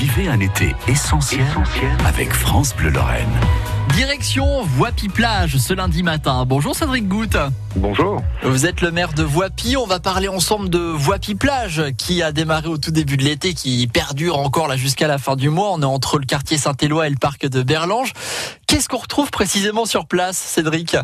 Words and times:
Vivez 0.00 0.28
un 0.28 0.40
été 0.40 0.74
essentiel, 0.88 1.44
avec 2.06 2.32
France 2.32 2.74
Bleu 2.74 2.88
Lorraine. 2.88 3.28
Direction 3.94 4.62
Voipy-Plage 4.62 5.58
ce 5.58 5.74
lundi 5.74 6.02
matin. 6.02 6.46
Bonjour 6.46 6.74
Cédric 6.74 7.06
Goutte. 7.06 7.36
Bonjour. 7.76 8.22
Vous 8.42 8.64
êtes 8.64 8.80
le 8.80 8.92
maire 8.92 9.12
de 9.12 9.22
Voipy. 9.22 9.76
On 9.76 9.86
va 9.86 10.00
parler 10.00 10.28
ensemble 10.28 10.70
de 10.70 10.78
Voipy-Plage 10.78 11.82
qui 11.98 12.22
a 12.22 12.32
démarré 12.32 12.68
au 12.68 12.78
tout 12.78 12.92
début 12.92 13.18
de 13.18 13.24
l'été, 13.24 13.52
qui 13.52 13.86
perdure 13.88 14.38
encore 14.38 14.68
là 14.68 14.76
jusqu'à 14.78 15.06
la 15.06 15.18
fin 15.18 15.36
du 15.36 15.50
mois. 15.50 15.70
On 15.72 15.82
est 15.82 15.84
entre 15.84 16.18
le 16.18 16.24
quartier 16.24 16.56
Saint-Éloi 16.56 17.06
et 17.06 17.10
le 17.10 17.16
parc 17.16 17.46
de 17.46 17.62
Berlange. 17.62 18.14
Qu'est-ce 18.80 18.88
qu'on 18.88 18.96
retrouve 18.96 19.30
précisément 19.30 19.84
sur 19.84 20.06
place, 20.06 20.38
Cédric? 20.38 20.96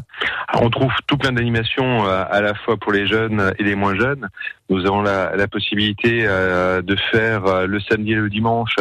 On 0.55 0.71
trouve 0.71 0.93
tout 1.07 1.19
plein 1.19 1.33
d'animations 1.33 2.07
euh, 2.07 2.25
à 2.31 2.41
la 2.41 2.55
fois 2.55 2.79
pour 2.79 2.91
les 2.91 3.07
jeunes 3.07 3.53
et 3.59 3.65
les 3.65 3.75
moins 3.75 3.95
jeunes. 3.95 4.31
Nous 4.71 4.87
avons 4.87 5.03
la, 5.03 5.47
possibilité 5.47 6.25
euh, 6.27 6.81
de 6.81 6.97
faire 7.13 7.45
euh, 7.45 7.67
le 7.67 7.79
samedi 7.81 8.13
et 8.13 8.15
le 8.15 8.31
dimanche 8.31 8.77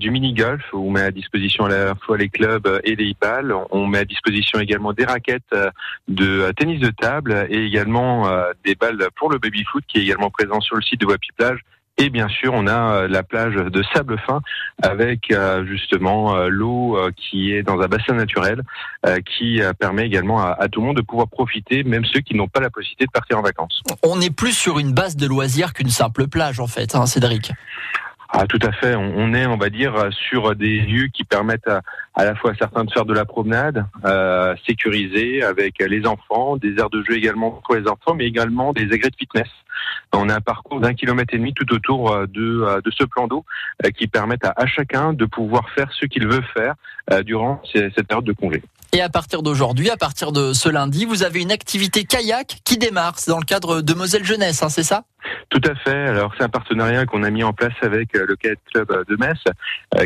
du 0.00 0.10
mini-golf 0.10 0.62
où 0.72 0.88
on 0.88 0.90
met 0.90 1.02
à 1.02 1.12
disposition 1.12 1.66
à 1.66 1.68
la 1.68 1.94
fois 1.94 2.16
les 2.16 2.28
clubs 2.28 2.80
et 2.82 2.96
les 2.96 3.14
balles. 3.20 3.54
On 3.70 3.86
met 3.86 3.98
à 3.98 4.04
disposition 4.04 4.58
également 4.58 4.92
des 4.92 5.04
raquettes 5.04 5.54
de 6.08 6.50
tennis 6.56 6.80
de 6.80 6.90
table 6.90 7.46
et 7.50 7.66
également 7.66 8.28
des 8.64 8.74
balles 8.74 8.98
pour 9.14 9.30
le 9.30 9.38
baby-foot 9.38 9.84
qui 9.86 9.98
est 9.98 10.02
également 10.02 10.30
présent 10.30 10.60
sur 10.60 10.74
le 10.74 10.82
site 10.82 11.02
de 11.02 11.06
Wapi 11.06 11.28
Plage 11.36 11.60
et 11.98 12.10
bien 12.10 12.28
sûr, 12.28 12.52
on 12.54 12.68
a 12.68 12.92
euh, 12.92 13.08
la 13.08 13.24
plage 13.24 13.54
de 13.54 13.82
sable 13.92 14.18
fin 14.24 14.40
avec 14.82 15.32
euh, 15.32 15.64
justement 15.66 16.36
euh, 16.36 16.48
l'eau 16.48 16.96
qui 17.16 17.52
est 17.52 17.64
dans 17.64 17.80
un 17.80 17.88
bassin 17.88 18.14
naturel 18.14 18.62
qui 19.24 19.60
permet 19.78 20.06
également 20.06 20.40
à, 20.40 20.68
tout 20.68 20.80
le 20.80 20.86
monde 20.86 20.96
de 20.96 21.02
pouvoir 21.02 21.28
profiter, 21.28 21.82
même 21.84 22.04
ceux 22.04 22.20
qui 22.20 22.34
n'ont 22.34 22.48
pas 22.48 22.60
la 22.60 22.70
possibilité 22.70 23.06
de 23.06 23.10
partir 23.10 23.38
en 23.38 23.42
vacances. 23.42 23.82
On 24.02 24.20
est 24.20 24.34
plus 24.34 24.52
sur 24.52 24.78
une 24.78 24.92
base 24.92 25.16
de 25.16 25.26
loisirs 25.26 25.72
qu'une 25.72 25.88
simple 25.88 26.26
plage 26.26 26.60
en 26.60 26.66
fait, 26.66 26.94
hein, 26.94 27.06
Cédric. 27.06 27.52
Ah, 28.30 28.46
tout 28.46 28.58
à 28.62 28.72
fait. 28.72 28.94
On 28.94 29.32
est, 29.32 29.46
on 29.46 29.56
va 29.56 29.70
dire, 29.70 30.10
sur 30.10 30.54
des 30.54 30.80
lieux 30.80 31.08
qui 31.08 31.24
permettent 31.24 31.66
à, 31.66 31.80
à 32.14 32.24
la 32.24 32.34
fois 32.34 32.50
à 32.50 32.54
certains 32.54 32.84
de 32.84 32.92
faire 32.92 33.06
de 33.06 33.14
la 33.14 33.24
promenade 33.24 33.86
euh, 34.04 34.54
sécurisée 34.66 35.42
avec 35.42 35.78
les 35.78 36.06
enfants, 36.06 36.56
des 36.56 36.74
aires 36.78 36.90
de 36.90 37.02
jeu 37.02 37.16
également 37.16 37.52
pour 37.64 37.74
les 37.74 37.88
enfants, 37.88 38.14
mais 38.14 38.26
également 38.26 38.72
des 38.72 38.92
agrès 38.92 39.10
de 39.10 39.16
fitness. 39.16 39.48
On 40.12 40.28
a 40.28 40.36
un 40.36 40.40
parcours 40.40 40.80
d'un 40.80 40.94
kilomètre 40.94 41.34
et 41.34 41.38
demi 41.38 41.52
tout 41.52 41.70
autour 41.72 42.12
euh, 42.12 42.26
de, 42.26 42.62
euh, 42.62 42.80
de 42.82 42.90
ce 42.90 43.04
plan 43.04 43.28
d'eau 43.28 43.44
euh, 43.84 43.90
qui 43.90 44.06
permettent 44.06 44.44
à, 44.44 44.54
à, 44.56 44.66
chacun 44.66 45.12
de 45.12 45.26
pouvoir 45.26 45.68
faire 45.70 45.90
ce 45.92 46.06
qu'il 46.06 46.26
veut 46.26 46.42
faire 46.54 46.74
durant 47.24 47.62
cette 47.72 48.06
période 48.06 48.26
de 48.26 48.34
congé. 48.34 48.62
Et 48.92 49.00
à 49.00 49.08
partir 49.08 49.42
d'aujourd'hui, 49.42 49.88
à 49.88 49.96
partir 49.96 50.30
de 50.30 50.52
ce 50.52 50.68
lundi, 50.68 51.06
vous 51.06 51.22
avez 51.22 51.40
une 51.40 51.52
activité 51.52 52.04
kayak 52.04 52.58
qui 52.64 52.76
démarre. 52.76 53.16
Dans 53.26 53.38
le 53.38 53.44
cadre 53.44 53.80
de 53.80 53.94
Moselle 53.94 54.24
Jeunesse, 54.24 54.62
hein, 54.62 54.68
c'est 54.68 54.82
ça? 54.82 55.04
Tout 55.48 55.60
à 55.64 55.74
fait. 55.74 56.08
Alors 56.08 56.32
c'est 56.36 56.44
un 56.44 56.48
partenariat 56.48 57.06
qu'on 57.06 57.22
a 57.22 57.30
mis 57.30 57.42
en 57.42 57.52
place 57.52 57.74
avec 57.82 58.12
le 58.14 58.36
Kayak 58.36 58.58
Club 58.72 59.04
de 59.08 59.16
Metz, 59.16 59.38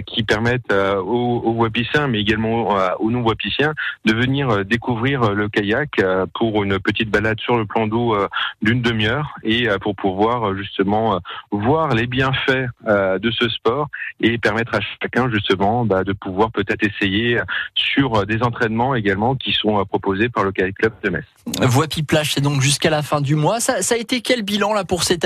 qui 0.06 0.22
permettent 0.22 0.72
aux, 0.72 1.42
aux 1.44 1.52
Wapiciens, 1.52 2.08
mais 2.08 2.20
également 2.20 2.77
aux 3.00 3.11
non-Wapiciens, 3.11 3.74
de 4.05 4.14
venir 4.14 4.64
découvrir 4.64 5.33
le 5.33 5.48
kayak 5.48 6.00
pour 6.34 6.62
une 6.62 6.78
petite 6.78 7.11
balade 7.11 7.41
sur 7.41 7.56
le 7.56 7.66
plan 7.66 7.86
d'eau 7.86 8.16
d'une 8.62 8.83
demi-heure 8.83 9.34
et 9.42 9.69
pour 9.80 9.94
pouvoir 9.97 10.55
justement 10.56 11.20
voir 11.50 11.94
les 11.94 12.06
bienfaits 12.06 12.69
de 12.86 13.30
ce 13.30 13.48
sport 13.48 13.89
et 14.20 14.39
permettre 14.39 14.74
à 14.74 14.80
chacun 15.02 15.30
justement 15.30 15.84
bah, 15.84 16.05
de 16.05 16.12
pouvoir 16.12 16.50
peut-être 16.50 16.84
essayer 16.84 17.41
sur 17.74 18.27
des 18.27 18.42
entraînements 18.42 18.94
également 18.94 19.34
qui 19.34 19.52
sont 19.52 19.84
proposés 19.84 20.28
par 20.28 20.44
le 20.44 20.52
Kayak 20.52 20.74
Club 20.77 20.92
de 21.02 21.11
Metz. 21.11 21.24
Voipy 21.61 22.02
Plage, 22.02 22.34
c'est 22.34 22.41
donc 22.41 22.61
jusqu'à 22.61 22.91
la 22.91 23.02
fin 23.02 23.20
du 23.20 23.34
mois. 23.34 23.61
Ça 23.61 23.77
a 23.91 23.96
été 23.96 24.20
quel 24.20 24.42
bilan 24.42 24.72
là 24.74 24.84
pour 24.84 25.02
cette 25.02 25.22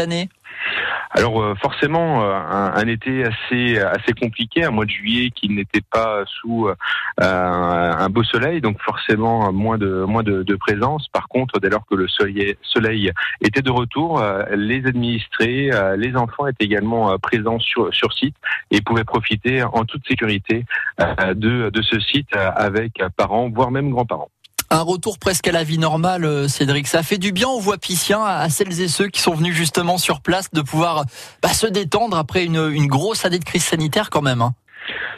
alors 1.11 1.43
euh, 1.43 1.55
forcément 1.55 2.23
euh, 2.23 2.35
un, 2.35 2.87
été 2.87 3.25
assez 3.25 4.13
compliqué, 4.21 4.65
un 4.65 4.71
mois 4.71 4.85
de 4.85 4.91
juillet 4.91 5.31
qui 5.31 5.49
n'était 5.49 5.81
pas 5.81 6.25
sous 6.27 6.69
euh, 6.69 6.75
un 7.21 8.09
beau 8.11 8.23
soleil, 8.23 8.61
donc 8.61 8.81
forcément 8.83 9.51
moins 9.53 9.79
de 9.79 10.57
présence. 10.57 11.09
Par 11.09 11.29
contre, 11.29 11.59
dès 11.59 11.71
lors 11.71 11.87
que 11.87 11.95
le 11.95 12.07
soleil, 12.09 13.13
était 13.41 13.63
de 13.63 13.71
retour, 13.71 14.23
les 14.55 14.87
administrés, 14.87 15.71
les 15.97 16.17
enfants 16.17 16.47
étaient 16.47 16.65
également 16.65 17.19
présents 17.19 17.59
sur 17.59 17.93
sur 17.95 18.13
site 18.13 18.37
et 18.71 18.81
pouvaient 18.81 19.05
profiter 19.05 19.63
en 19.63 19.85
toute 19.85 20.07
sécurité 20.07 20.65
de 20.99 21.71
de 21.71 21.83
ce 21.83 21.99
site 22.01 22.35
avec 22.37 23.03
parents, 23.17 23.49
voire 23.49 23.71
même 23.71 23.91
grands-parents. 23.91 24.31
Un 24.69 24.83
retour 24.83 25.19
presque 25.19 25.47
à 25.47 25.53
la 25.53 25.63
vie 25.63 25.79
normale, 25.79 26.25
euh, 26.25 26.49
Cédric. 26.49 26.89
Ça 26.89 27.05
fait 27.05 27.19
du 27.19 27.31
bien 27.31 27.49
aux 27.49 27.61
Voipiciens, 27.61 28.25
à 28.25 28.49
celles 28.51 28.81
et 28.81 28.89
ceux 28.89 29.07
qui 29.07 29.21
sont 29.21 29.35
venus 29.35 29.55
justement 29.55 29.97
sur 29.97 30.21
place, 30.21 30.51
de 30.53 30.61
pouvoir 30.61 31.05
bah, 31.41 31.53
se 31.53 31.69
détendre 31.69 32.17
après 32.17 32.45
une, 32.45 32.87
grosse 32.89 33.25
année 33.25 33.39
de 33.39 33.45
crise 33.45 33.63
sanitaire 33.63 34.11
quand 34.11 34.23
même. 34.23 34.43
Hein. 34.43 34.55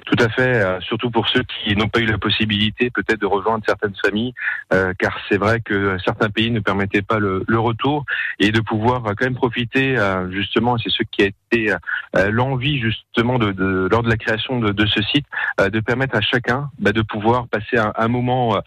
Tout 0.08 0.24
à 0.24 0.30
fait, 0.30 0.64
euh, 0.64 0.80
surtout 0.80 1.10
pour 1.10 1.28
ceux 1.28 1.42
qui 1.42 1.76
n'ont 1.76 1.88
pas 1.88 2.00
eu 2.00 2.06
la 2.06 2.16
possibilité 2.16 2.88
peut-être 2.88 3.20
de 3.20 3.26
rejoindre 3.26 3.62
certaines 3.66 3.94
familles, 4.02 4.32
euh, 4.72 4.94
car 4.98 5.14
c'est 5.28 5.36
vrai 5.36 5.60
que 5.60 5.98
certains 6.02 6.30
pays 6.30 6.50
ne 6.50 6.60
permettaient 6.60 7.02
pas 7.02 7.19
le, 7.19 7.44
retour 7.58 8.06
et 8.38 8.50
de 8.50 8.60
pouvoir 8.60 9.02
quand 9.02 9.24
même 9.24 9.34
profiter 9.34 9.96
justement, 10.30 10.78
c'est 10.78 10.91
ce 10.91 11.02
qui 11.10 11.22
a 11.22 11.26
été 11.26 11.74
l'envie 12.30 12.78
justement 12.78 13.36
de, 13.38 13.88
lors 13.91 14.02
de 14.02 14.08
la 14.08 14.16
création 14.16 14.60
de, 14.60 14.86
ce 14.86 15.02
site, 15.02 15.26
de 15.58 15.80
permettre 15.80 16.16
à 16.16 16.20
chacun 16.20 16.70
bah, 16.78 16.92
de 16.92 17.02
pouvoir 17.02 17.48
passer 17.48 17.76
un, 17.76 18.08
moment 18.08 18.62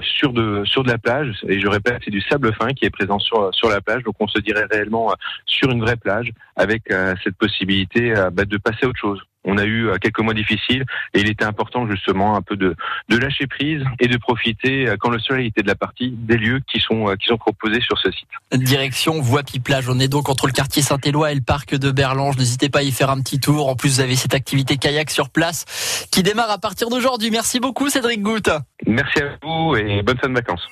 sur 0.00 0.32
de 0.32 0.62
sur 0.64 0.84
de 0.84 0.90
la 0.90 0.98
plage. 0.98 1.36
Et 1.48 1.58
je 1.58 1.66
répète 1.66 2.00
c'est 2.04 2.12
du 2.12 2.20
sable 2.20 2.54
fin 2.54 2.68
qui 2.68 2.84
est 2.84 2.90
présent 2.90 3.18
sur 3.18 3.52
sur 3.52 3.68
la 3.68 3.80
plage. 3.80 4.04
Donc 4.04 4.14
on 4.20 4.28
se 4.28 4.38
dirait 4.38 4.66
réellement 4.70 5.12
sur 5.46 5.70
une 5.70 5.80
vraie 5.80 5.96
plage 5.96 6.30
avec 6.54 6.84
cette 7.24 7.36
possibilité 7.36 8.14
bah, 8.32 8.44
de 8.44 8.56
passer 8.56 8.86
à 8.86 8.88
autre 8.88 9.00
chose 9.00 9.20
on 9.46 9.58
a 9.58 9.64
eu 9.64 9.88
euh, 9.88 9.96
quelques 9.98 10.18
mois 10.18 10.34
difficiles 10.34 10.84
et 11.14 11.20
il 11.20 11.30
était 11.30 11.44
important 11.44 11.88
justement 11.88 12.36
un 12.36 12.42
peu 12.42 12.56
de, 12.56 12.74
de 13.08 13.16
lâcher 13.16 13.46
prise 13.46 13.82
et 14.00 14.08
de 14.08 14.16
profiter 14.18 14.88
euh, 14.88 14.96
quand 14.98 15.10
le 15.10 15.18
soleil 15.18 15.46
était 15.46 15.62
de 15.62 15.68
la 15.68 15.74
partie 15.74 16.10
des 16.10 16.36
lieux 16.36 16.60
qui 16.70 16.80
sont 16.80 17.08
euh, 17.08 17.14
qui 17.14 17.26
sont 17.26 17.38
proposés 17.38 17.80
sur 17.80 17.98
ce 17.98 18.10
site. 18.10 18.28
Direction 18.52 19.20
Voipy 19.20 19.60
Plage, 19.60 19.88
on 19.88 19.98
est 19.98 20.08
donc 20.08 20.28
entre 20.28 20.46
le 20.46 20.52
quartier 20.52 20.82
Saint-Éloi 20.82 21.32
et 21.32 21.34
le 21.36 21.40
parc 21.40 21.74
de 21.74 21.90
Berlange. 21.90 22.36
N'hésitez 22.36 22.68
pas 22.68 22.80
à 22.80 22.82
y 22.82 22.90
faire 22.90 23.10
un 23.10 23.20
petit 23.20 23.40
tour. 23.40 23.68
En 23.68 23.76
plus, 23.76 23.94
vous 23.94 24.00
avez 24.00 24.16
cette 24.16 24.34
activité 24.34 24.76
kayak 24.76 25.10
sur 25.10 25.30
place 25.30 26.08
qui 26.10 26.22
démarre 26.22 26.50
à 26.50 26.58
partir 26.58 26.90
d'aujourd'hui. 26.90 27.30
Merci 27.30 27.60
beaucoup 27.60 27.88
Cédric 27.88 28.22
Goutte. 28.22 28.50
Merci 28.86 29.20
à 29.20 29.36
vous 29.42 29.76
et 29.76 30.02
bonne 30.02 30.18
fin 30.18 30.28
de 30.28 30.34
vacances. 30.34 30.68